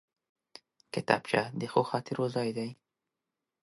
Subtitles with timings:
[0.93, 2.69] کتابچه د ښو خاطرو ځای دی